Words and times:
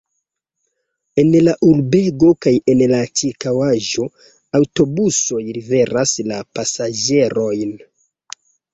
En 1.23 1.29
la 1.47 1.53
urbego 1.67 2.31
kaj 2.47 2.55
en 2.75 2.81
la 2.93 3.03
ĉirkaŭaĵo 3.23 4.09
aŭtobusoj 4.63 5.45
liveras 5.61 6.19
la 6.33 6.45
pasaĝerojn. 6.59 7.81